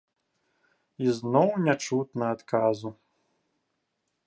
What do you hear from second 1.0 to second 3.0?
Ізноў не чутна адказу.